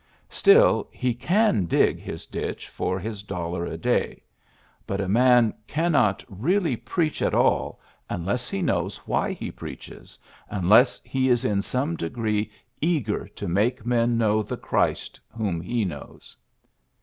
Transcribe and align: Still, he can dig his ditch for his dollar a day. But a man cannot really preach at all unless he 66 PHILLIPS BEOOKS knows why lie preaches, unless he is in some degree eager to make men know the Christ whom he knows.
Still, 0.31 0.87
he 0.91 1.13
can 1.13 1.65
dig 1.65 1.99
his 1.99 2.25
ditch 2.25 2.67
for 2.69 2.99
his 2.99 3.21
dollar 3.21 3.67
a 3.67 3.77
day. 3.77 4.23
But 4.87 4.99
a 4.99 5.07
man 5.07 5.53
cannot 5.67 6.23
really 6.27 6.75
preach 6.75 7.21
at 7.21 7.35
all 7.35 7.79
unless 8.09 8.49
he 8.49 8.61
66 8.61 8.65
PHILLIPS 8.65 8.81
BEOOKS 8.81 8.97
knows 9.03 9.07
why 9.07 9.37
lie 9.43 9.49
preaches, 9.55 10.19
unless 10.49 11.01
he 11.03 11.29
is 11.29 11.45
in 11.45 11.61
some 11.61 11.95
degree 11.95 12.49
eager 12.81 13.27
to 13.27 13.47
make 13.47 13.85
men 13.85 14.17
know 14.17 14.41
the 14.41 14.57
Christ 14.57 15.19
whom 15.29 15.61
he 15.61 15.85
knows. 15.85 16.35